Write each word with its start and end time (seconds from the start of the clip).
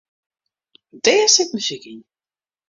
Dêr 1.03 1.27
sit 1.33 1.49
muzyk 1.53 1.83
yn. 1.93 2.01